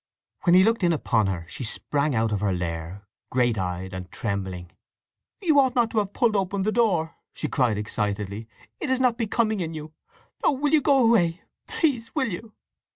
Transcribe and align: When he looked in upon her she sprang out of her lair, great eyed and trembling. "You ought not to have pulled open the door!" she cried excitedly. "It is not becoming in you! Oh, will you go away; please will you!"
When 0.45 0.55
he 0.55 0.63
looked 0.63 0.81
in 0.83 0.93
upon 0.93 1.27
her 1.27 1.45
she 1.47 1.63
sprang 1.63 2.15
out 2.15 2.31
of 2.31 2.39
her 2.41 2.51
lair, 2.51 3.05
great 3.29 3.55
eyed 3.55 3.93
and 3.93 4.11
trembling. 4.11 4.71
"You 5.41 5.59
ought 5.59 5.75
not 5.75 5.91
to 5.91 5.99
have 5.99 6.11
pulled 6.11 6.35
open 6.35 6.63
the 6.63 6.71
door!" 6.71 7.17
she 7.35 7.47
cried 7.47 7.77
excitedly. 7.77 8.47
"It 8.79 8.89
is 8.89 8.99
not 8.99 9.15
becoming 9.15 9.59
in 9.59 9.75
you! 9.75 9.93
Oh, 10.43 10.53
will 10.53 10.73
you 10.73 10.81
go 10.81 11.03
away; 11.03 11.43
please 11.67 12.15
will 12.15 12.29
you!" 12.29 12.53